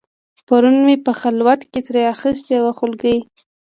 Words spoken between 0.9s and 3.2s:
په خلوت کې ترې اخیستې وه خولګۍ